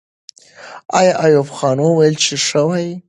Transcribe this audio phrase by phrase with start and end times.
[0.99, 2.91] آیا ایوب خان وویل چې ښه وایي؟